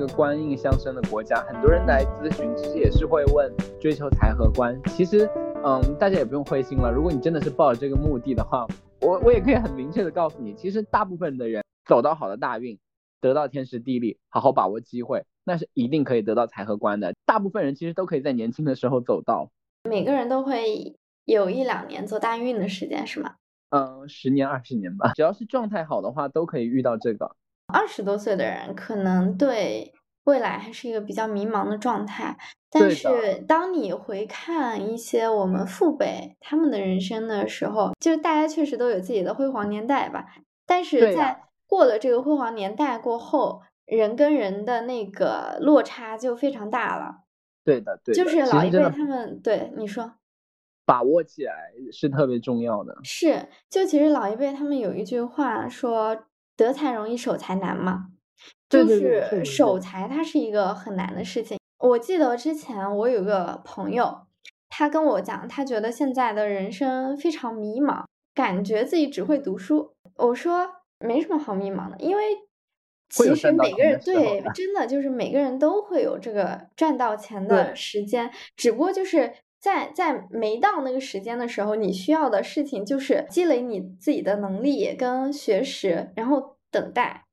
[0.00, 4.80] 是一个官印相生的国家，很多人来咨询其实也是会问追求财和官。
[4.86, 5.28] 其实，
[5.62, 6.90] 嗯，大家也不用灰心了。
[6.90, 8.66] 如果你真的是抱着这个目的的话，
[9.02, 12.78] 我我也可以很明确的告诉你，其实大部分的人走到好的大运，
[13.20, 17.12] 得到天时地利，好好把握机会，那是一定可以得到财和官的。
[17.26, 19.50] 大部分人其实都可以在年轻的时候走到。
[19.84, 20.96] 每个人都会
[21.26, 23.34] 有一两年做大运的时间，是吗？
[23.68, 27.36] 嗯，十年二十年吧，只要是状态好的话，都可以遇到这个。
[27.72, 29.92] 二十多岁的人可能对
[30.30, 32.36] 未来还是一个比较迷茫的状态，
[32.70, 40.24] 但是当你回看一些我们父辈他们的人生的时候，就是大家确实都有自己的辉煌年代吧。
[40.64, 47.24] 但是在过了这个辉煌年代过后，人跟人的那个落差就非常大了。
[47.64, 50.14] 对的，对，就是老一辈他们对你说，
[50.86, 51.52] 把握起来
[51.92, 52.96] 是特别重要的。
[53.02, 56.24] 是，就其实老一辈他们有一句话说。
[56.56, 58.08] 得财容易守财难嘛，
[58.70, 61.58] 就是守财它是一个很难的事情。
[61.78, 64.20] 我记得之前我有个朋友，
[64.68, 68.04] 他跟我讲，他觉得现在的人生非常迷茫，
[68.34, 69.92] 感觉自己只会读书。
[70.16, 70.66] 我说
[71.00, 72.22] 没什么好迷茫的，因为
[73.08, 79.34] 其实每个人对真的就是每个人都会有这个赚到钱的时间，只不过就是。
[79.60, 87.26] 在在没到那个时间的时候，你需要的事情就是积累你自己的能力跟学识，然后等待，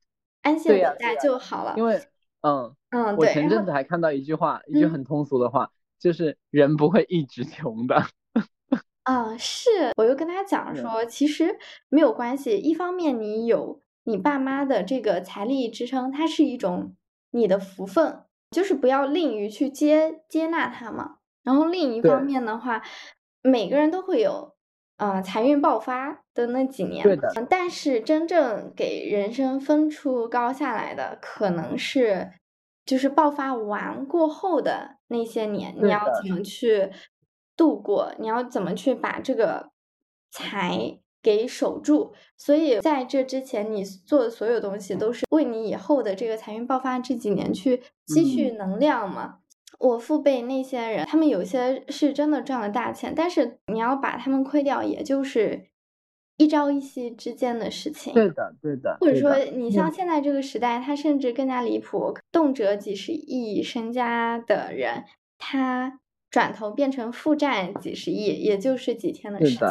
[0.47, 1.73] 安心等待就好了。
[1.75, 2.01] 因为，
[2.41, 8.01] 嗯嗯，我前阵子还看到一句话，一句很通俗的话，就是人不会一直穷的。
[9.03, 11.57] 啊，是，我又跟他讲说，其实
[11.89, 12.57] 没有关系。
[12.57, 16.95] 一方面，你有你爸妈的这个财力支撑，它是一种
[17.31, 21.17] 你的福分，就是不要吝于去接接纳他嘛。
[21.43, 22.81] 然后另一方面的话，
[23.41, 24.55] 每个人都会有，
[24.97, 27.03] 呃，财运爆发的那几年。
[27.03, 27.31] 对的。
[27.49, 32.31] 但是真正给人生分出高下来的，可能是
[32.85, 36.91] 就是爆发完过后的那些年，你要怎么去
[37.55, 38.13] 度过？
[38.17, 39.69] 你要怎么去把这个
[40.31, 42.13] 财给守住？
[42.36, 49.39] 所以在这之前，你做的所有东西都是为你以后的这个财运爆发这几年去积蓄能量嘛。
[49.80, 55.67] 我父辈那些人，他们有些是真的赚了大钱，但是你要把他们亏掉，也就是
[56.38, 58.14] 一朝一夕之间的事情。
[58.14, 58.98] 对的，对的。
[59.00, 65.04] 或者说，你像现在这个时代，他甚至更加离谱，动辄几十亿身家的人，
[65.38, 65.99] 他
[66.32, 69.67] 转头变成负债几十亿，也就是几天的事情。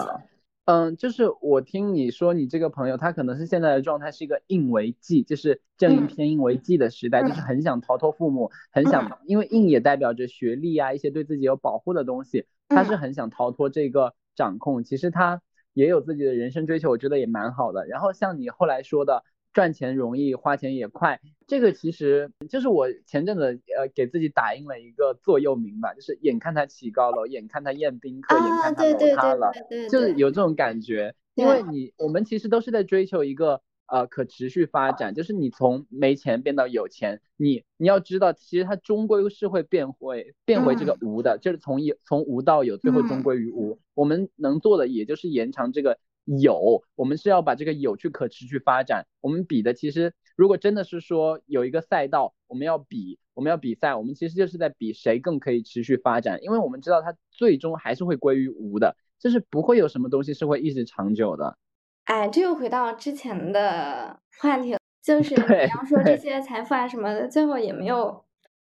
[0.66, 14.84] 嗯，就是我听你说，你这个朋友他可能是现在的状态是一个应为继，就是正印偏应为继的时代，就是很想逃脱父母，很想，因为应也代表着学历啊，一些对自己有保护的东西，他是很想逃脱这个掌控。
[14.84, 15.41] 其实他
[15.72, 17.87] 也有自己的人生追求，我觉得也蛮好的。
[17.87, 19.25] 然后像你后来说的。
[19.56, 29.50] 赚钱容易，花钱也快，这个其实就是我前阵子呃给自己打印了一个座右铭吧，就是眼看他起高楼，眼看他宴宾客，眼看他楼塌了，
[29.89, 31.15] 就是有这种感觉。
[31.34, 43.78] 因为你我们其实都是在追求一个呃可持续发展，就是你从没钱变到有钱，你你要知道，其实它终归是会变回变回这个无的，就是从有从无到有，最后终归于无。
[43.95, 45.99] 我们能做的也就是延长这个。
[46.26, 49.06] 有，我们是要把这个有去可持续发展。
[49.20, 56.42] 我们比的其实，如果真的是说有一个赛道，我们要比，我们要比赛，我们其实就是在比谁更可以持续发展。
[56.42, 61.56] 因为我们知道它最终还是会归于无的，就是不会有什么东西是会一直长久的。
[62.04, 68.25] 哎，这又回到之前的 话题了，就是你要说这些财富啊什么的，最后也没有。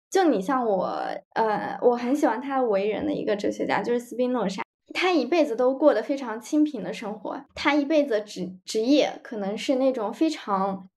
[0.09, 0.85] 就你像我，
[1.33, 4.66] 呃，我很喜欢他为人的一个哲学家，就是斯宾诺莎。
[4.93, 10.89] 他一辈子都过得非常清贫的生活，他一辈子职职业可能是那种非常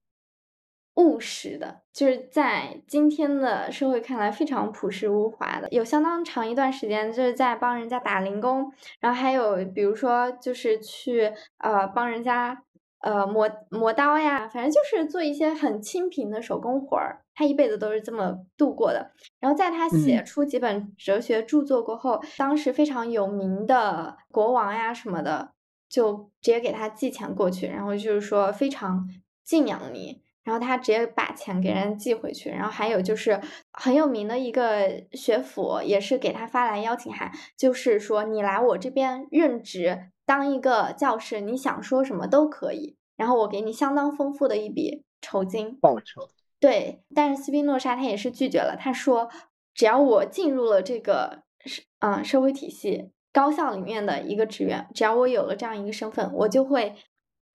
[0.95, 5.67] 务实的，就是在今天的社会看来非常朴实无华的。
[5.71, 12.63] 有相当长一段时间就是在帮人家打零工，然后还有比如说就是去呃帮人家。
[13.01, 17.21] 呃，磨磨刀呀，反正就是做一些很清贫的手工活儿。
[17.33, 19.11] 他一辈子都是这么度过的。
[19.39, 25.51] 然后在他写出几本哲学著作过后，当时非常有名的国王呀什么的，
[25.89, 29.09] 就直接给他寄钱过去，然后就是说非常
[29.43, 30.21] 敬仰你。
[30.43, 32.49] 然后他直接把钱给人寄回去。
[32.49, 33.39] 然后还有就是
[33.71, 40.11] 很有名的一个学府，也是给他发来邀请函，就是说你来我这边任职。
[40.23, 46.29] 当一个教师，你想说什么都可以，然后我给你相当丰富的一笔酬金报酬。
[46.57, 49.29] 对，但是斯宾诺莎他也是拒绝了，他说
[49.73, 56.95] 只要我进入了这个社嗯社会体系高校里面的一个职员，只要我有了这样一个身份，我就会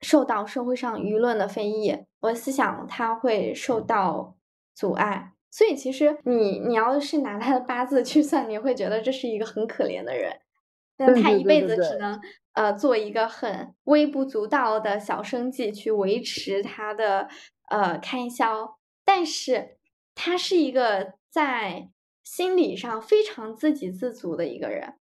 [0.01, 4.35] 受到社会上舆论的非议，我的思想它会受到
[4.75, 5.33] 阻碍。
[5.49, 10.39] 所以其实你你要是拿他的八字去算，你会觉得这是一个很可怜的人，
[10.97, 12.19] 那他一辈子只能
[12.53, 17.27] 呃做一个很微不足道的小生计去维持他的
[17.69, 19.77] 呃开销，但是
[20.13, 21.89] 他是一个在
[22.23, 24.96] 心理上非常自给自足的一个人。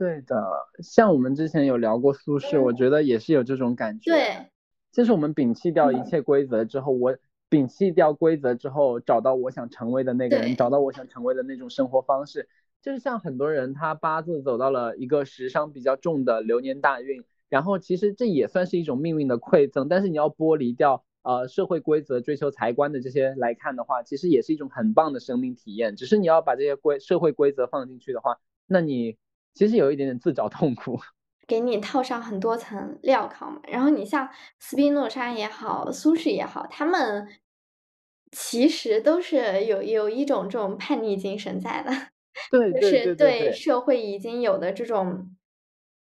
[0.00, 0.50] 对的，
[0.82, 4.10] 像我们之前有聊过苏轼，我觉得也是有这种感觉。
[4.10, 4.50] 对，
[4.90, 7.14] 就是我们摒弃掉一切规则之后，我。
[7.50, 12.48] 摒弃掉规则之后，找到我想成为的那个人，找到我想成为的那种生活方式，
[12.80, 25.96] 就是像很多人他八字走到了一个时伤比较重的流年大运，然后其实这也算是一种命运的馈赠，但是你要剥离掉呃社会规则、追求财官的这些来看的话，其实也是一种很棒的生命体验。
[25.96, 28.38] 只是你要把这些规社会规则放进去的话，
[28.68, 29.16] 那你
[29.54, 30.98] 其实有一点点自找痛苦，
[31.46, 33.60] 给你套上很多层镣铐嘛。
[33.68, 37.28] 然后你像斯宾诺莎也好，苏轼也好，他们。
[38.32, 41.90] 其实都是有有一种这种叛逆精神在的，
[42.48, 45.34] 对，就是对社会已经有的这种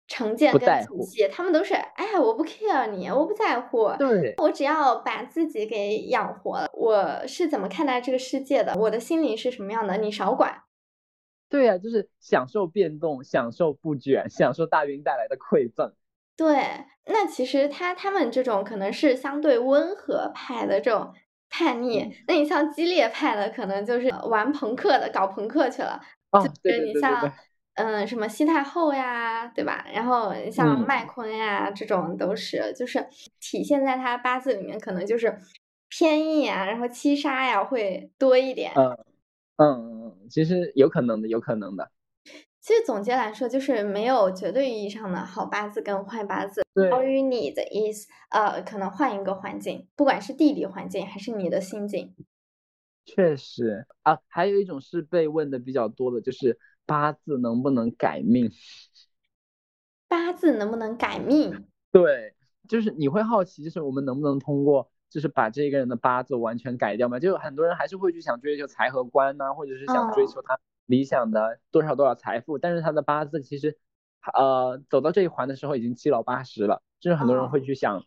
[0.08, 10.64] 成见跟体系，他们都是哎呀，我不 care 你，我不在乎，对，我只要把自己给养活了，我是怎么看待这个世界的，我的心灵是什么样的，你少管。
[11.50, 15.94] 对呀，就是享受变动，享受不卷， 享受大运带来的馈赠。
[16.36, 21.14] 对，那其实他他们这种可能是相对温和派的这种。
[21.50, 25.98] 叛逆，那你像激烈派的，可能就是玩朋克的，搞朋克去了。
[26.32, 27.34] 哦，就是你像，
[27.76, 29.86] 嗯，什么西太后呀，对吧？
[29.94, 33.08] 然后像麦昆呀，这种都是，就是
[33.40, 35.40] 体现在他八字里面，可能就是
[35.88, 38.74] 偏硬啊，然后七杀呀会多一点。
[38.76, 38.98] 嗯
[39.58, 41.92] 嗯，其实有可能的，有可能的。
[42.60, 46.64] 其实总结来说，就是没有绝对意义上的好八字跟坏八字。
[46.74, 46.90] 对。
[47.10, 52.14] 于你的意思呃，可能换一个环境，不管是地理环境还是你的心境。
[53.06, 58.52] 确实啊，还有一种是被问的比较多的，就是八字能不能改命？
[60.10, 61.66] 八字能不能改命？
[61.92, 62.36] 对，
[62.68, 67.20] 就是你会好奇，就是我们能不能通过，就是把这个人的八字完全改掉嘛？
[67.20, 70.60] 就很多人还是会去想追求财和官呐，或者是想追求他。
[70.86, 73.78] 理想的多少多少财富，但是他的八字其实，
[74.34, 78.06] 呃，走到这一环的时候已经七老八十了，就是很多人会去想，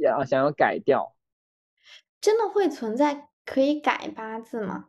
[0.00, 1.14] 要想要改掉。
[2.20, 4.88] 真的会存在可以改八字吗？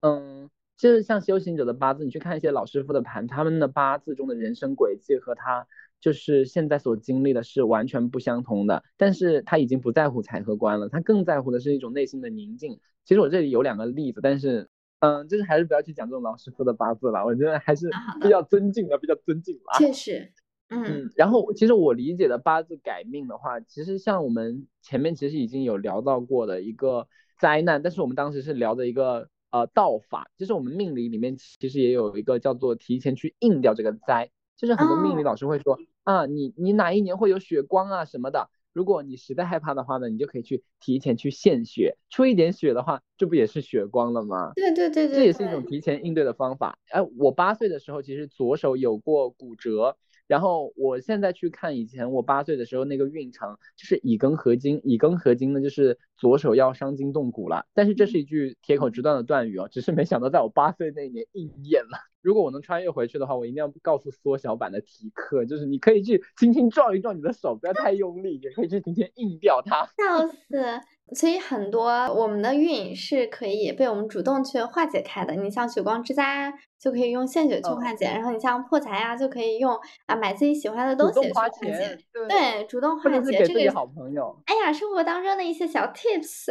[0.00, 5.66] 嗯，就是像修行者的八字，你去看一些老师傅的盘，他们的八字中的人生轨迹和他
[6.04, 12.78] 就是现在所经历的是完全不相同的，但是他已经不在乎财和官了，他更在乎的是一种内心的宁静。
[13.04, 14.68] 其实我这里有两个例子，但是。
[15.00, 17.90] 嗯，就是还是不要去讲这种老师傅的八字了，我觉得还是
[18.22, 19.76] 比较尊敬的，比较尊敬了。
[19.76, 20.32] 确实，
[20.70, 21.10] 嗯。
[21.14, 27.06] 然后，其实我理解的八字改命的话，其实像我们前面其实已经有聊到过的一个
[27.38, 38.48] 灾难，但是我们当时是聊的一个呃道法，就是我们命理里面其实也有一个叫做提前去应掉这个灾，就是很多命理老师会说啊，你你哪一年会有血光啊什么的。
[38.72, 44.52] 如果你实在害怕的话呢，你就可以去提前去献血，出一点血的话，这不也是血光了吗？
[44.56, 46.76] 对对对对，这也是一种提前应对的方法。
[46.90, 49.96] 哎，我八岁的时候其实左手有过骨折，
[50.26, 57.66] 然后我现在去看以前我八岁的时候那个运程，就是乙庚合金，乙庚合金呢就是左手要伤筋动骨了。
[57.74, 61.98] 但是这是一句铁口直断的断语哦，只是没想到在我八岁那一年应验了。
[62.24, 69.84] 如果我能穿越回去的话，我一定要告诉缩小版的提克，就是你可以去轻轻撞一撞你的手，不要太用力，也可以去轻轻硬掉它。
[69.84, 70.80] 笑死！
[71.14, 75.34] 所以很多我们的运是可以被我们主动去化解开的。
[75.34, 76.50] 你像血光之灾
[76.80, 81.98] 就可以用献血去化解，然后你像破财呀，就可以用啊买自己喜欢的东西去化解。
[82.26, 84.40] 对，主动化解这个好朋友。
[84.46, 86.46] 哎呀，生活当中的一些小 tips。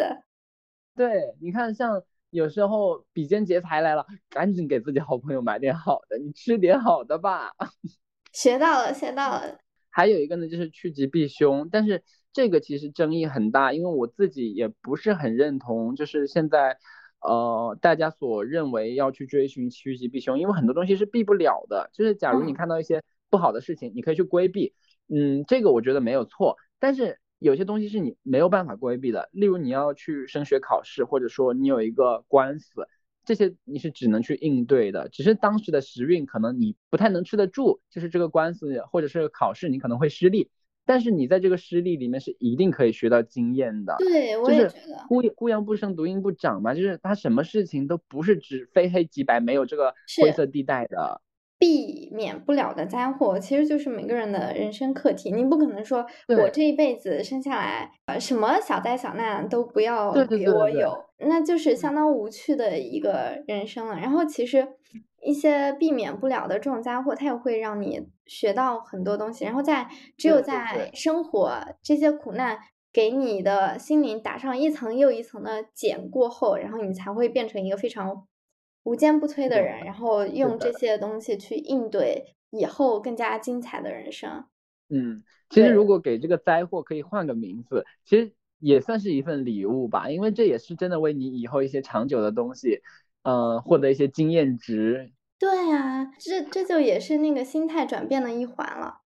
[0.96, 2.04] 对，你看像。
[2.34, 7.52] 有时候比肩劫财来了，赶紧给自己好朋友买点好的，你吃点好的吧。
[8.34, 9.60] 学到了，学到了。
[9.92, 16.76] 还有一个呢，就是趋吉避凶，但是这个其实争议很大，因为我自己也不是很认同，就是现在
[17.22, 21.92] 呃大家所认为要去追寻趋吉避凶，因为很多东西是避不了的。
[21.94, 24.74] 就是假如你看到一些不好的事情，你可以去规避，
[25.08, 27.20] 嗯，这个我觉得没有错，但是。
[27.44, 32.88] 有些东西是你没有办法规避的，例如你要去升学考试，或者说你有一个官司，
[33.26, 35.10] 这些你是只能去应对的。
[35.10, 40.50] 只是当时的时运可能你不太能吃得住，就是这个官司或者是考试你可能会失利，
[40.86, 43.96] 但是你在这个失利里面是一定可以学到经验的。
[44.00, 45.06] 对，我也觉得。
[45.10, 51.22] 孤孤阳不生，独阴不长嘛，就是他什么事情都不是只非黑即白，没有这个灰色地带的。
[52.14, 55.32] 避免不了的灾祸，其实就是每个人的人生课题。
[55.32, 63.96] 你不可能说我这一辈子生下来，呃，什么小灾小难都不要给我有，那就是相当无趣的一个人生了。
[63.96, 64.68] 然后其实
[65.24, 69.46] 一些避免不了的这种灾祸，它也会让你学到很多东西。
[69.46, 71.52] 然后在只有在生活
[71.82, 72.60] 这些苦难
[72.94, 78.28] 给你的心灵打上一层又一层的茧过后，然后你才会变成一个非常。
[78.84, 84.46] 无坚不摧的人，然后用这些东西去应对以后更加精彩的人生。
[84.90, 92.82] 嗯，其实如果给这个灾祸可以换个名字，其实也算是一份礼物吧，因为这也是真的为你以后一些长久的东西，
[93.24, 95.12] 呃，获得一些经验值。
[95.40, 99.00] 对啊，这这就也是那个心态转变的一环了。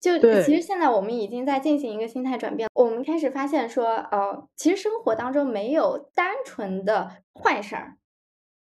[0.00, 7.96] 就其实现在我们已经在进行一个心态转变，我们开始发现说，呃，其实生活当中没有单纯的坏事儿。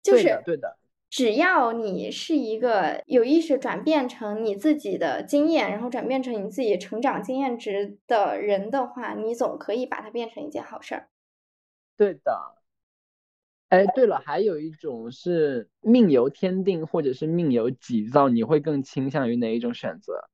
[0.05, 0.77] 就是对的，
[1.11, 11.09] 只要你是一个有意识转变成你自己的经验，然后转变成你自己成长经验值的人的话，你总可以把它变成一件好事儿。
[11.97, 12.57] 对的，
[13.71, 20.29] 哎，对了，还有一种是命由天定，或者是命由己造，你会更倾向于哪一种选择？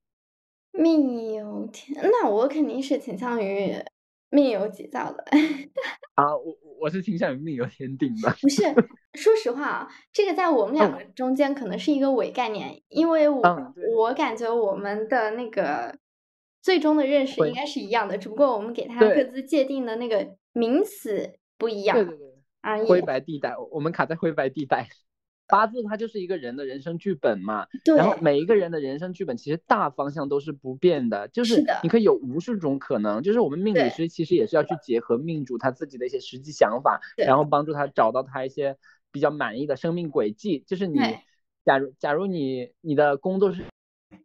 [0.72, 3.74] 命由天，那我肯定是倾向于
[4.30, 5.24] 命由己造的。
[6.14, 8.30] 啊，我我是倾向于命由天定的。
[8.40, 8.62] 不是。
[9.14, 13.42] 说实话啊，这个在我们两个中间可能是一个伪概念，因为我
[13.96, 15.98] 我感觉我们的那个
[16.62, 21.96] 最终的认识应该是一样的，只不过我们给它各自界定的那个名词不一样。
[21.96, 22.28] 对对对，
[22.60, 24.88] 啊，灰白地带，我们卡在灰白地带。
[25.50, 27.66] 八字它就是一个人的人生剧本嘛，
[27.96, 38.76] 然后每一个人的人生剧本其实大方向都是不变的，就是你可以有无数种可能，就是我们命理师其实也是要去结合命主他自己的一些实际想法，然后帮助他找到他一些。
[39.12, 41.00] 比较满意的生命轨迹，就是你，
[41.64, 43.64] 假如假如你你的工作是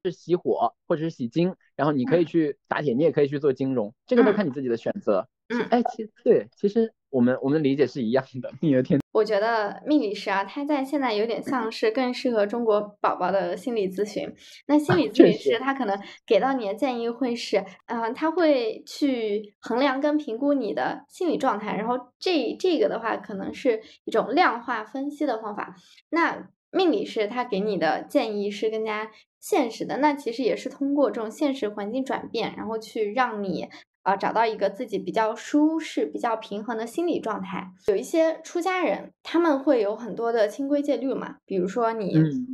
[0.03, 5.27] 是喜火或者是喜金，然后你可以去打铁，你也可以去做金融，这个都看你自己的选择。
[5.49, 8.99] 嗯，哎，其对，其实我们我们的理解是一样的，命由天。
[9.13, 14.29] 我觉得命理师啊，他在现在有点像是更适合中国宝宝的心理咨询。
[14.67, 25.73] 那心理咨询师他可能给到你的建议会是，嗯，他会去衡量跟评估你的心理状态，然后这这个的话可能是一种量化分析的方法。
[26.09, 33.69] 那命理师他给你的建议是更加现实的，那其实也是通过这种现实环境转变，然后去让你。
[34.05, 37.71] 啊，找到一个自己比较舒适、比较平衡的心理状态。
[37.87, 42.13] 有一些出家人，他们会有很多的清规戒律嘛，比如说你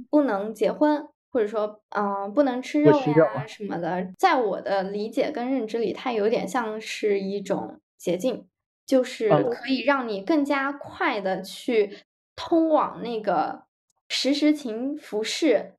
[0.10, 4.08] 不能结婚，或者说，嗯，不能吃肉呀什么的。
[4.18, 8.48] 在我的理解跟认知里，它有点像是一种捷径，
[8.86, 11.98] 就是可以让你更加快的去
[12.34, 13.64] 通往那个
[14.08, 15.72] 时时勤拂拭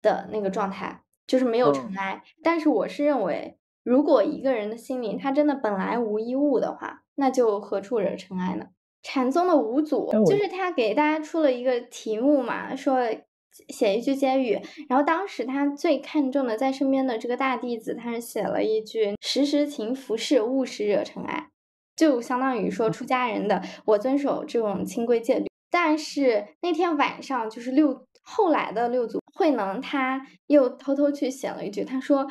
[0.00, 2.22] 的那个状态，就是没有尘埃。
[2.42, 3.55] 但是我是认为。
[3.86, 8.66] 如果一个人的心灵他真的本来无一物的话，那就何处惹尘埃呢？
[9.00, 12.98] 禅宗的五祖就是他给大家出了一个题目嘛，说
[13.68, 21.50] 写一句偈语，然后当时他最看重的在身边的这个大弟子，他是写了一句“时时勤拂拭，勿使惹尘埃”，
[21.94, 25.46] 就相当于说出家人的我遵守这种清规戒律。
[25.70, 32.26] 但是那天晚上，就是六后来的六祖慧能，他又偷偷去写了一句，他说。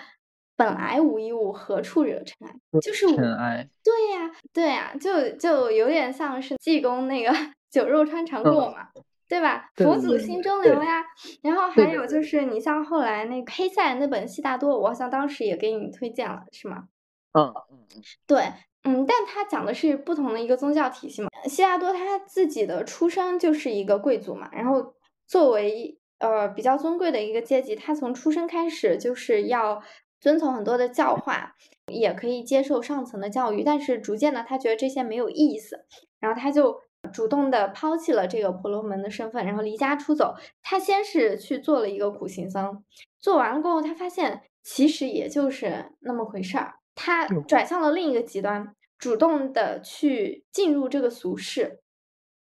[0.57, 2.79] 本来无一物，何处惹尘埃？
[2.79, 3.67] 就是尘埃。
[3.83, 7.31] 对呀，对呀，就就有点像是济公那个
[7.69, 8.87] 酒肉穿肠过嘛，
[9.27, 9.69] 对吧？
[9.75, 11.03] 佛祖心中留呀。
[11.41, 16.85] 然后还有就是，你像后来那个黑塞那本《悉达多》，我好像当时也给你推荐了，是吗？
[17.33, 18.01] 嗯嗯嗯。
[18.25, 18.43] 对，
[18.85, 21.29] 嗯，但他讲的是不同的一个宗教体系嘛。
[21.45, 24.95] 悉达多他自己的出生就是一个贵族嘛，然后
[25.27, 29.83] 作为呃比较尊贵的一个阶级，他从出生开始就是要。
[30.25, 31.53] 遵从很多的教化，
[31.85, 35.85] 也可以接受上层的教育，但是逐渐的，他觉得这些没有意思，
[36.19, 36.81] 然后他就
[37.13, 40.33] 主动的抛弃了这个婆罗门的身份，然后离家出走。
[40.63, 42.83] 他先是去做了一个苦行僧，
[43.19, 46.79] 做完了过后，他发现其实也就是那么回事儿。
[46.95, 51.81] 他转向了另一个极端，主动的去进入这个俗世。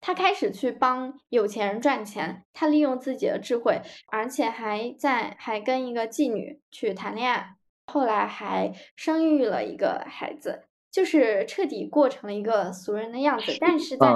[0.02, 3.82] 他开始去帮有钱人赚钱，他利用自己的智慧，
[4.12, 7.55] 而且还在还跟一个妓女去谈恋爱，
[7.88, 13.56] 后来还生育了一个孩子，就是彻底过成了一个俗人的样子。
[13.60, 14.08] 但是在，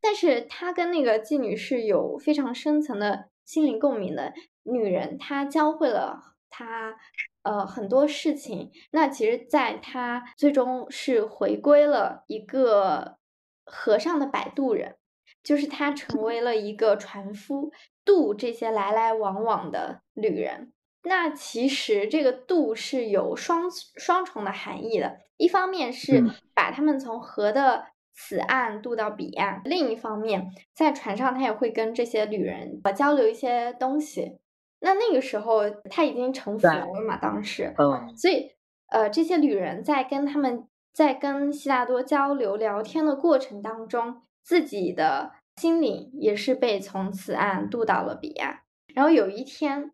[0.00, 4.32] 但是他跟那个妓女是有非常深层的心灵共鸣的
[4.64, 6.96] 女人，她教会了他
[7.42, 8.70] 呃很多事情。
[8.92, 13.16] 那其实，在他最终是回归了一个
[13.64, 14.96] 和尚的摆渡人。
[15.42, 17.70] 就是他成 为了一个船夫，
[18.04, 20.72] 渡这些来来往往的旅人。
[21.08, 26.20] 那其实这个渡是有双双重的含义的，一方面是
[26.52, 34.38] 把他们从河的此岸渡到彼岸，另一方面在船上他也会跟这些旅人交流一些东西。
[34.80, 38.50] 那那个时候他已经成佛了嘛，当时，嗯，所以
[38.88, 48.62] 呃这些旅人在跟他们在跟悉达多交流聊天的过程当中，自己的心灵也是被从此岸渡到了彼岸。
[48.92, 49.92] 然后有一天。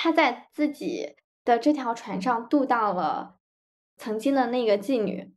[0.00, 3.34] 他在自己的这条船上渡到了
[3.96, 5.32] 曾经的那个妓女，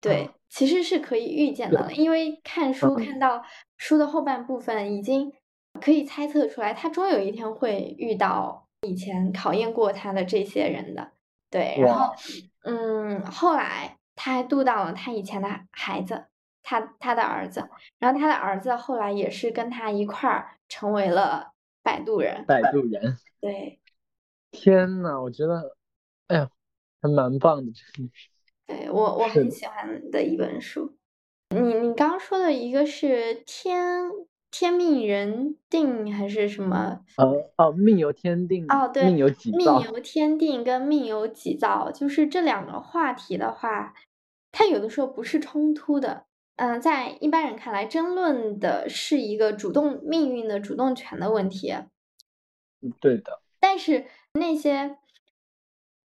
[0.00, 3.44] 对，其实是可以预见的，因为看书看到
[3.76, 5.30] 书的后半部分，已经
[5.82, 11.12] 可以猜测出来，他终有一天会遇到以前考验过他的这些人的，
[11.50, 12.14] 对，然后，
[12.64, 16.24] 嗯，后来他还渡到了他以前的孩子，
[16.62, 21.52] 他他的儿子，然后他的儿子后来也是跟他一块儿成为了
[21.86, 23.16] 摆渡人，摆渡人。
[23.40, 23.78] 对，
[24.50, 25.76] 天呐，我觉得，
[26.26, 26.50] 哎呀，
[27.00, 28.28] 还蛮棒的，真的是。
[28.66, 30.96] 对我我很喜欢的一本书。
[31.50, 34.10] 你你刚刚说的一个是天
[34.50, 37.04] 天命人定还是什么？
[37.18, 38.66] 哦哦，命由天定。
[38.66, 39.78] 哦，对，命由己造。
[39.78, 43.94] 命由天定跟命由己造，就是这两个话题的话，
[44.50, 46.24] 它有的时候不是冲突的。
[46.56, 51.74] 嗯，在一般人看来，争论的是一个主动命运的主动权的问题。
[53.00, 54.98] 对的，但是那些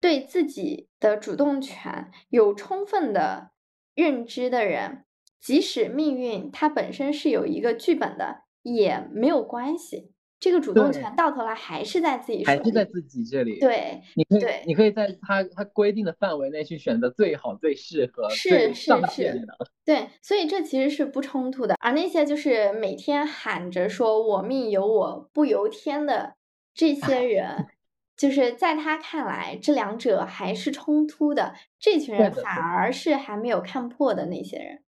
[0.00, 3.52] 对自己的主动权有充分的
[3.94, 5.04] 认知的人，
[5.40, 10.13] 即使命运它本身是有一个剧本的，也没有关系。
[10.40, 13.58] 这个主动权到头来还是在自己，还是在自己这里。
[13.60, 19.56] 对，你可以，你可以在他他规定的范围内去选择最好、最适合、是是是，的。
[19.84, 21.74] 对，所以这其实是不冲突的。
[21.80, 26.34] 而那些就是每天喊着说我命由我不由天的。
[26.76, 27.68] 这些 人，
[28.16, 31.54] 就是在他看来，这两者还是冲突的。
[31.78, 34.82] 这群人反而是还没有看破的那些人。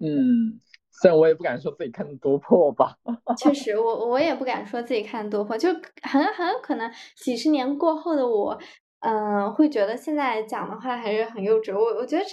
[0.00, 0.58] 嗯，
[1.00, 2.96] 虽然我也不敢说自己看的多破吧。
[3.38, 5.68] 确实，我我也不敢说自己看的多破，就
[6.02, 8.58] 很很有可能几十年过后的我，
[9.00, 11.74] 嗯，会觉得现在讲的话还是很幼稚。
[11.74, 12.30] 我我觉得这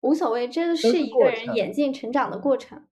[0.00, 2.84] 无所谓，这是一个人演进成长的过程。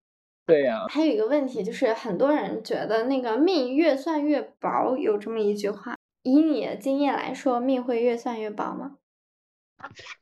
[0.47, 5.97] 对呀，还有一个问题就是，很多人觉得那个命越算越薄，有这么一句话。
[6.23, 8.97] 以你的经验来说，命会越算越薄吗？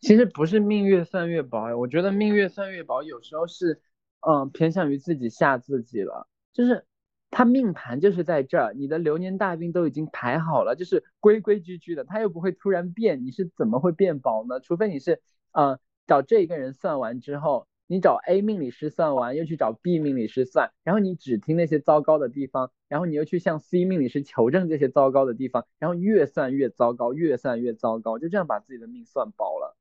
[0.01, 3.81] 其实不是命越算越薄，我觉得命越算越薄，有时候是，
[4.27, 6.29] 嗯，偏向于自己吓自己了。
[6.53, 6.85] 就是
[7.31, 14.61] 他命盘就是在这儿，你的流年大运都已经排好了，就是规规矩矩的，他又不会突然变，你是怎么会变薄呢？
[14.61, 15.21] 除非你是，
[15.53, 17.67] 嗯，找这一个人算完之后。
[17.87, 29.77] 你找 A 命理师算完，又去找 B 命理师算，然后你只听那些糟糕的地方，然后你又去向 C 命理师求证这些糟糕的地方，然后越算越糟糕，越算越糟糕，就这样把自己的命算薄了。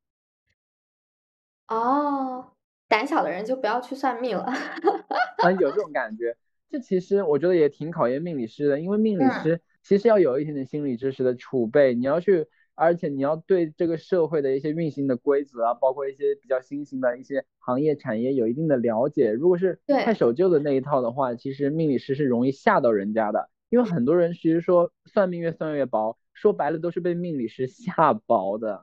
[1.69, 2.51] 哦，
[2.93, 4.43] 胆小的人就不要去算命了。
[4.43, 6.37] 啊， 有这种感觉，
[6.69, 12.47] 这其实我觉得也挺考验命理师的，因为命理师其实要有一点点心理知识的储备，你要去。
[12.75, 19.31] 而且你要对这个社会的一些运行的规则啊，包括一些比较新型的一些行业产业有一定的了解。
[19.31, 23.49] 如果是太守旧的那一套的话，其实命理师是容易吓到人家的。
[23.69, 28.81] 因为很多人其实说算命越算越薄，说白了都是被命理师吓薄的。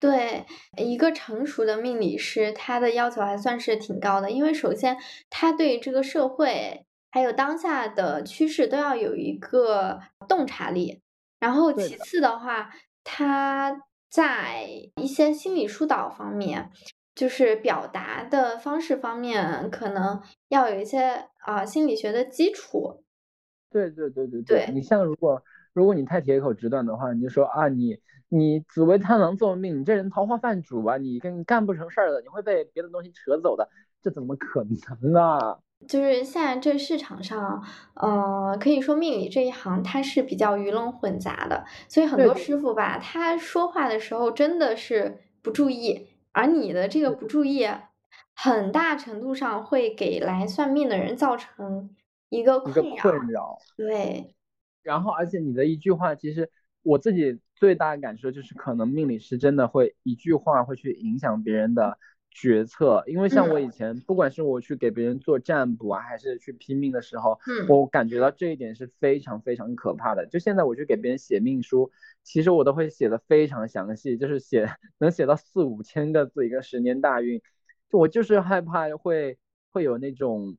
[0.00, 4.30] 对，一个成熟的命理师，他的要求还算是挺高的。
[4.30, 4.96] 因为首先
[5.30, 11.00] 他对这个社会还有当下的趋势都要有一个洞察力，
[11.40, 12.70] 然后其次的话。
[13.10, 16.70] 他在一些心理疏导方面，
[17.14, 23.02] 就是表达的方式方面，可能要有一些啊心理学的基础。
[23.70, 25.42] 对对对对对，你像如果
[25.78, 27.96] 如果你太铁口直断的话，你就说啊你
[28.28, 33.68] 你紫薇贪狼坐命，你这人桃花犯主啊，你跟干不成事儿的，你会被别的东西扯走的，
[34.02, 35.58] 这怎么可能啊？
[35.86, 37.62] 就是现在这市场上，
[37.94, 47.68] 呃，可以说命理这一行它是比较鱼龙混杂的，所以很多师傅吧，他说话的时候真的是不注意，而你的这个不注意，
[48.34, 51.90] 很大程度上会给来算命的人造成
[52.28, 52.74] 一个困
[53.28, 53.56] 扰。
[53.76, 54.34] 对。
[54.88, 56.50] 然后，而且你的一句话，其实
[56.82, 61.98] 我自己最大的感受就是，可能命理师真的会一句话会去影响别人的。
[62.30, 70.24] 决策，因为像我以前，不管是我去给别人做占卜啊，还是去拼命的时候，嗯，我感觉到这一点是非常非常可怕的。
[70.26, 71.90] 就现在我去给别人写命书，
[72.22, 74.68] 其实我都会写的非常详细，就是写
[75.00, 77.40] 能写到四五千个字一个十年大运，
[77.90, 79.36] 我就是害怕会
[79.72, 80.56] 会有那种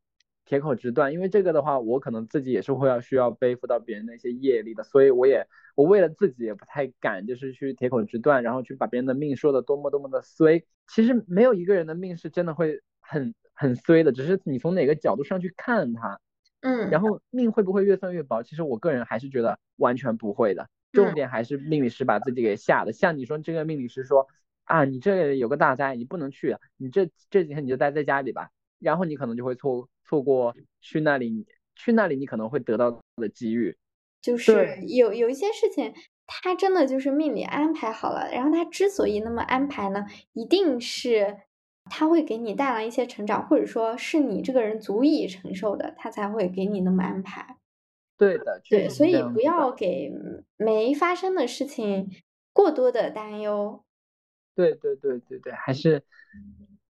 [0.50, 10.66] 铁口直断，因为这个的话，我可能自己也是会要需要背负到别人的一些业力的，所以我也我为了自己也不太敢，就是去铁口直断，然后去把别人的命说的多么多么的衰。
[10.88, 16.20] 其实没有一个人的命是真的会很很衰的，只是你从哪个角度上去看他。
[16.62, 18.42] 嗯，然后命会不会越算越薄？
[18.42, 20.68] 其实我个人还是觉得完全不会的。
[20.92, 22.92] 重点还是命理师把自己给吓的。
[22.92, 24.26] 像你说这个命理师说
[24.64, 28.50] 啊，你这有个大灾，你不能去，你这这几天你就待在家里吧。
[28.80, 31.46] 然后你可能就会错错过去那里，
[31.76, 33.78] 去那里你可能会得到的机遇。
[34.22, 35.94] 就是有有一些事情，
[36.26, 38.30] 他真的就是命里安排好了。
[38.32, 41.38] 然后他之所以那么安排呢，一定是。
[41.92, 47.58] 他会给你带来一些成长，或者说是你这个人足以承受的，他才会给你那么安排。
[48.16, 50.14] 对的，对，所以不要给
[50.56, 52.12] 没发生的事情
[52.54, 53.84] 过多的担忧。
[54.54, 56.04] 对对对对对，还是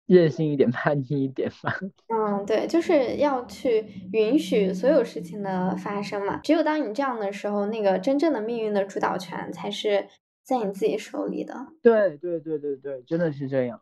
[0.07, 1.73] 任性一点，叛逆一点吧。
[2.07, 6.37] 嗯，对，就是要去允许所有事情的发生嘛。
[6.37, 10.07] 只有当你这样的时候，那个真正的命运的主导权才是
[10.43, 11.53] 在你自己手里的。
[11.81, 13.81] 对对对对对，真的是这样。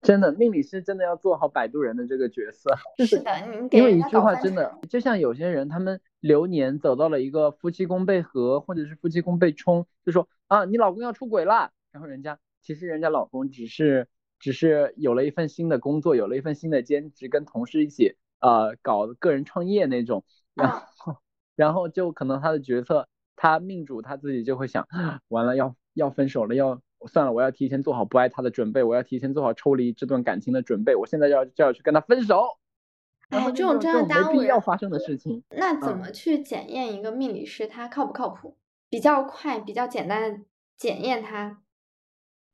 [0.00, 2.72] 真的，命理师真的要做好摆渡人的这个角色。
[3.04, 3.32] 是的，
[3.72, 11.72] 因为一句话真的，就像有些人他们流年走到了一个夫妻宫被合，或者是夫妻宫被冲，就说啊，你老公要出轨了。
[11.90, 14.06] 然后人家其实人家老公只是
[14.38, 20.24] 只是有了一份新的工作，有了一份新的兼职，跟同事一起呃搞个人创业那种。
[20.54, 21.16] 然后
[21.56, 24.86] 然后就可能他的决策，他命主他自己就会想，
[25.28, 26.80] 完了要要分手了要。
[27.06, 30.96] 算了，我要提前做好不爱他的准备，我要提前做好抽离这段感情的准备。
[30.96, 32.58] 我现在要就要去跟他分手。
[33.28, 35.44] 哎，这种真的耽误要发生的事情。
[35.50, 38.56] 那怎么去检验一个命理师他靠不靠谱？
[38.90, 40.40] 比较快、比较简单的
[40.76, 41.62] 检验他。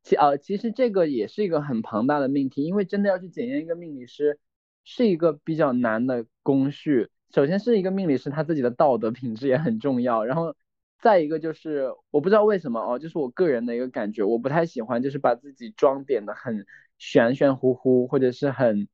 [0.04, 4.38] 其呃，其实这个也是一个很庞大的命题，因为真的要去检验一个命理师，
[4.84, 7.10] 是一个比较难的工序。
[7.34, 10.54] 首先是一个命理师他自己的道德品质也很重要，然后。
[11.02, 16.64] 再一个就是我不知道为什么哦，就是我个人的一个感觉，我不太喜欢就是把自己装点的很
[16.96, 18.88] 玄玄乎乎或者是很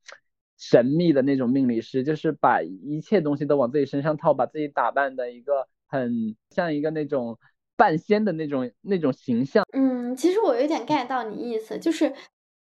[0.59, 7.39] 神秘的那种命理师，就是把一切东西都往自己身上套，把自己打扮的一个很像一个那种
[7.77, 9.65] 半仙的那种那种形象。
[9.73, 9.90] 嗯，
[10.21, 12.13] 其实我有点 get 到你意思，就是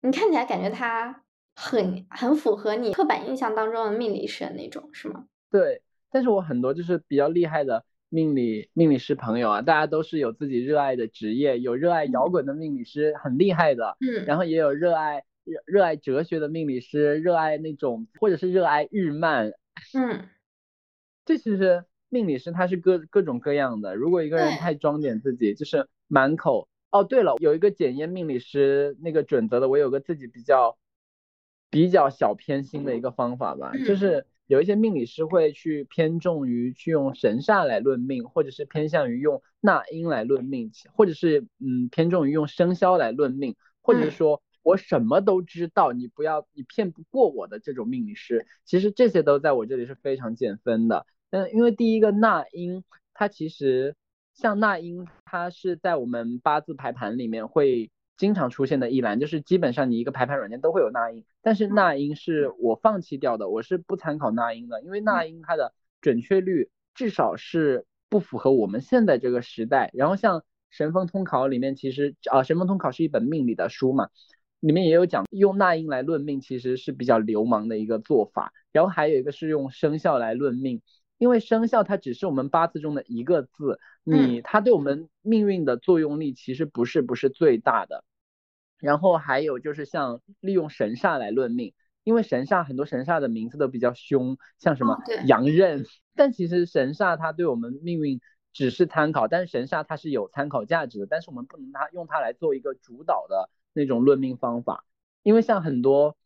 [0.01, 1.23] 你看起来感觉他
[1.55, 5.27] 很很符合你刻板印象当中的命理师的那种，是吗？
[5.51, 7.85] 对，但是我很多就是比较厉害的。
[8.09, 19.51] 命理命理师朋友啊，大家都是有自己热爱的职业，有热爱摇滚的命理师，很厉害的，嗯，然后也有热爱热热爱哲学的命理师，热爱那种或者是热爱日漫，
[19.93, 20.29] 嗯，
[21.25, 23.97] 这其实命理师他是各各种各样的。
[23.97, 26.69] 如果一个人太装点自己，就是满口
[27.01, 30.77] 哦，对了，有一个检验命理师那个准则的，我有个自己比较
[31.71, 34.27] 比较小偏心的一个方法吧，就是。
[34.49, 51.07] 有一些命理师会去偏重于去用神煞来论命，或者是偏向于用纳音来论命，或者是嗯偏重于用生肖来论命，或者是说我什么都知道，你不要你骗不过我的这种命理师，其实这些都在我这里是非常减分的。
[51.31, 53.97] 嗯，因为第一个纳音，它其实
[54.33, 57.91] 像纳音，它是在我们八字排盘里面会。
[58.19, 69.91] 经常出现的一栏就是基本上你一个排盘软件都会有那英，但是那英是我放弃掉的，我是不参考那英的，因为那英它的准确率至少是不符合我们现在这个时代。
[69.93, 74.09] 然后像神风通考里面，其实啊神风通考是一本命理的书嘛，
[74.61, 78.51] 里面也有讲用那英来论命其实是比较流氓的一个做法。
[78.73, 80.81] 然后还有一个是用生肖来论命，
[81.19, 83.79] 因为生肖它只是我们八字中的一个字。
[84.05, 88.05] 你它对我们命运的作用力其实不是不是最大的，
[88.79, 91.75] 然后还有就是像利用神煞来论命，
[92.05, 98.21] 因为神煞很多神煞的名字都比较凶，像什么阳刃， 但其实神煞它对我们命运
[98.53, 104.85] 只是参考，但是神煞它是有参考价值的，但是我们不能它用它来做一个主导的那种论命方法，
[105.25, 106.17] 因为像很多，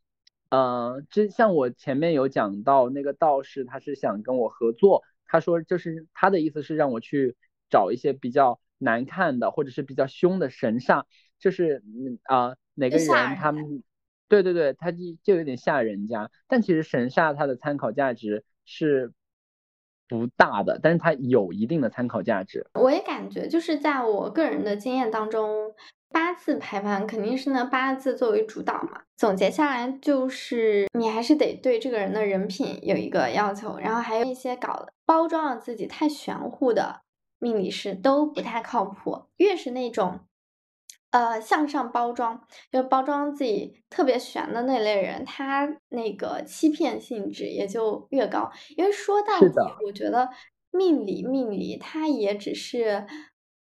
[0.50, 7.36] 呃，这像我前面有讲到那个道士，他是想跟我合作，他说就是他的意思是让我去。
[7.72, 11.04] 找一些比较难看的或者是比较凶的神煞，
[11.38, 13.84] 就是嗯啊哪个人他们，
[14.28, 16.28] 对对对，他就就有点吓人家。
[16.48, 19.12] 但其实神煞它的参考价值是
[20.08, 22.66] 不大的，但是它有一定的参考价值。
[22.74, 25.72] 我也感觉就是在我个人的经验当中，
[26.12, 29.02] 八字排盘肯定是呢八字作为主导嘛。
[29.16, 37.02] 总结下来就是你还是得对这个人的人品有一个要求，然后还有一些搞包装了自己太玄乎的。
[37.42, 40.20] 命理师都不太靠谱，越是那种
[41.10, 48.50] 呃向上包装，就包装自己特别玄的那类人，他那个欺骗性质也就越高。
[48.76, 49.46] 因为说到底，
[49.86, 50.28] 我觉得
[50.70, 53.06] 命理命理它也只是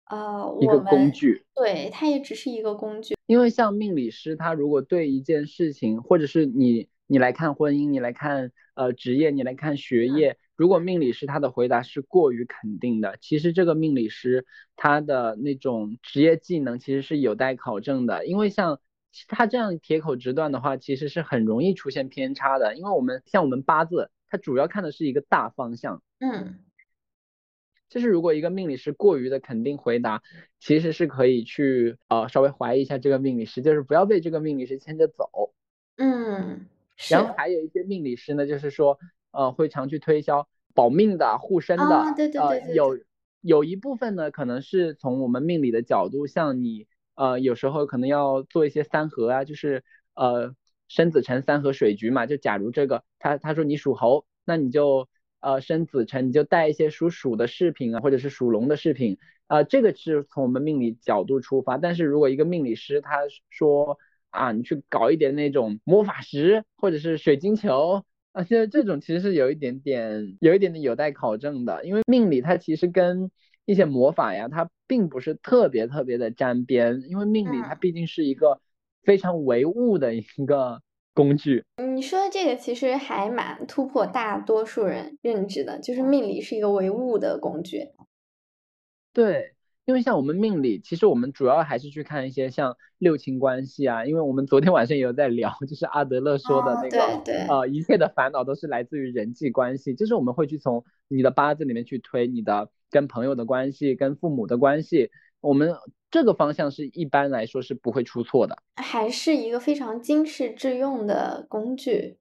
[0.10, 3.16] 呃一个工具，对，它也只是一个工具。
[3.26, 10.38] 因为像命理师，他如果对一件事情，或者是你你来看婚姻，你来看呃职业，你来看学业。
[10.56, 14.46] 如果命理师他的回答是过于肯定的，其实这个命理师
[14.76, 18.26] 他的那种职业技能其实是有待考证的。
[18.26, 18.82] 因为像
[19.28, 22.76] 他这样铁口直断的话，其实是很容易出现偏差的。
[22.76, 26.04] 因为我们像我们八字，它主要看的是一个大方向。
[26.20, 26.60] 嗯，
[27.90, 30.22] 就是如果一个命理师过于的肯定回答，
[30.60, 35.54] 其实是可以去呃稍微怀疑一下这个命理师，就是不要被这个命理师牵着走。
[35.98, 36.66] 嗯，
[37.10, 38.98] 然后还有一些命理师呢，就是说。
[39.32, 42.98] 呃，会常去推销保命的、护身的，对对对对，有
[43.42, 49.84] 有一部分呢，可能是从我们命理的角度，像你呃，有时候可能要做一些三合啊，就是
[50.16, 50.56] 呃，
[50.88, 55.08] 申子辰三合水局嘛，就假如这个他他说你属猴，那你就
[55.40, 61.78] 呃申子辰，你就带一些属鼠的饰品啊，或者是属龙的饰品啊，这个是从我们命理角度出发。
[61.78, 63.98] 但是如果一个命理师他说
[64.30, 68.04] 啊，你去搞一点那种魔法石或者是水晶球。
[68.32, 73.32] 啊，现在这种其实是有一点点，有一点点有待考证的，因为命理它其实跟
[73.66, 78.62] 一些魔法呀，它并不是特别特别的沾边，因为命理它毕竟是一个
[79.02, 81.64] 非常唯物的一个工具。
[81.96, 87.90] 你说的这个其实还蛮突破大多数人认知的，就是命理是一个唯物的工具。
[89.14, 89.56] 对。
[89.86, 94.06] 因为像我们命理，其实我们主要还是去看一些像六亲关系啊。
[94.06, 99.96] 因为我们昨天晚上也有在聊，就是阿德勒说的那个，对对呃，一切的烦恼都是来自于人际关系。
[99.96, 105.10] 就是我们会去从你的八字里面去推你的跟朋友的关系、跟父母的关系。
[105.42, 105.74] 我们
[106.10, 112.18] 这个方向是一般来说是不会出错的，还是一个非常经世致用的工具。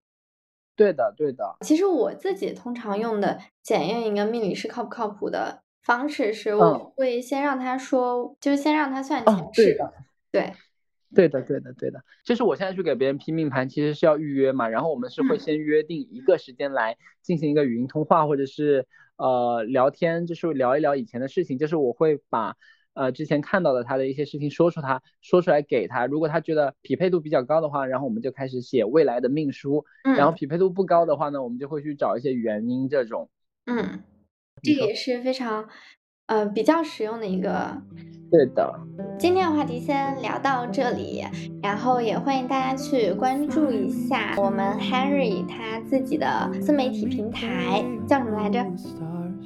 [0.77, 1.57] 对的，对的。
[1.63, 5.63] 其实我自己通常用的检验一个命理师靠不靠谱的。
[5.81, 9.79] 方式是我会先让他说，就是先让他算前世，
[10.31, 10.53] 对，
[11.15, 12.05] 对的，对的，对的。
[12.27, 21.57] 就是我现在去给别人批命盘，其实是要预约嘛，然后我们是会先约定一个时间来进行一个语音通话，或者是呃聊天，就是聊一聊以前的事情。
[21.57, 22.55] 就是我会把
[22.99, 29.85] 呃之前看到的他的一些事情说出他说出来给他，如果他觉得匹配度比较高的话，然后我们就开始写未来的命书，
[30.17, 33.31] 然后匹配度不高的话呢，我们就会去找一些原因这种，
[33.67, 34.01] 嗯。
[34.61, 35.69] 这个也是非常，
[36.27, 37.81] 呃，比较实用的一个。
[38.29, 38.75] 对的。
[39.17, 41.23] 今天的话题先聊到这里，
[41.63, 48.67] 然后也欢迎大家去关注一下我们 Henry 他自己的自媒体平台，叫什么来着？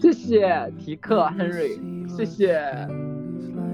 [0.01, 3.12] 谢谢提克 Henry，谢谢。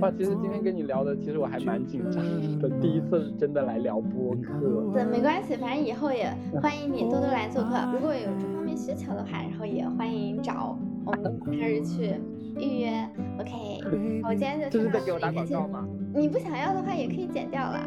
[0.00, 2.22] 哇，其实今天跟你聊的，其实我还蛮紧张
[2.60, 4.92] 的， 第一次真的来聊播客。
[4.92, 6.32] 对，没关系，反正以后也
[6.62, 7.70] 欢迎你多多来做客。
[7.92, 12.14] 如果有这方面需求的话，然后也欢迎找我们开始去
[12.58, 13.08] 预约。
[13.40, 15.86] OK，我今天就这是在给我打广告吗？
[16.14, 17.80] 你不想要的话也可以剪掉了。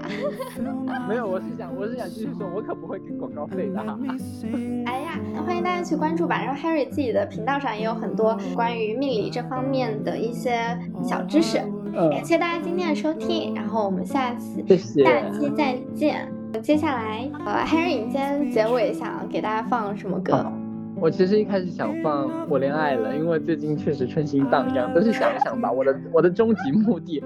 [1.07, 3.79] 没有，我是想，我是想继续说，我可不会给广告费的。
[4.85, 6.43] 哎呀，欢迎大家去关注吧。
[6.43, 11.59] 然后 Harry 自己的频道上也有很多关于命理这方面的一些小知识。
[11.93, 16.31] 感谢大家今天的收听，然后我们下次下期再见。
[16.61, 20.45] 接下来，呃，Harry，你今天结尾想给大家放什么歌？
[20.95, 25.71] 我其实一开始想放《我恋爱了》，因为最近确实春心荡漾，但是想想吧。
[25.71, 27.23] 我的我的终极目的，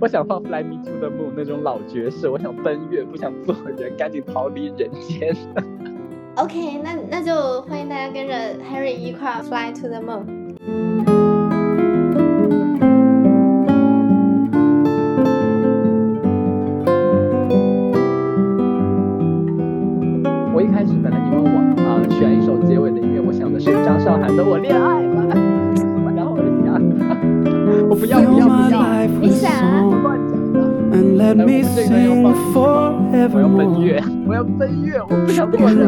[0.00, 5.34] 我想放《Fly Me to the Moon》那种老爵士，我想奔月，不想做人，赶紧逃离人间。
[6.36, 8.34] OK，那那就欢迎大家跟着
[8.72, 11.15] Harry 一块儿 Fly to the Moon。
[23.84, 25.22] 张韶涵的《我恋爱了》，
[26.16, 26.80] 然后我就想，
[27.88, 28.74] 我不要不要不要，
[29.20, 29.50] 你想
[30.02, 30.56] 乱讲的。
[30.92, 30.94] 哎，
[31.32, 32.62] 我们这个要放什么？
[33.34, 35.86] 我要奔月，我要奔月，我不想做人了。